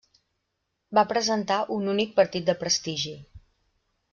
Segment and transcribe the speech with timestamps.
[0.99, 3.17] Va presentar un únic partit de prestigi.